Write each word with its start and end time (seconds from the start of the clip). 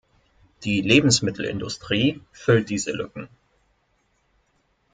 Die 0.63 0.81
Lebensmittelindustrie 0.81 2.21
füllt 2.31 2.71
diese 2.71 2.91
Lücken. 2.91 3.29